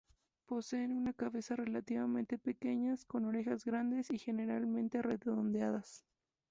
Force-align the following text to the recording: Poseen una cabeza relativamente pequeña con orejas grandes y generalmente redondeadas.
Poseen 0.47 0.93
una 0.93 1.13
cabeza 1.13 1.55
relativamente 1.55 2.39
pequeña 2.39 2.95
con 3.05 3.25
orejas 3.25 3.63
grandes 3.65 4.09
y 4.09 4.17
generalmente 4.17 5.03
redondeadas. 5.03 6.03